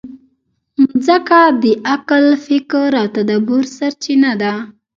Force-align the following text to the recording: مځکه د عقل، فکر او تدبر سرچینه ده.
مځکه 0.91 1.41
د 1.61 1.63
عقل، 1.91 2.25
فکر 2.45 2.89
او 3.01 3.07
تدبر 3.15 3.63
سرچینه 3.77 4.31
ده. 4.41 4.53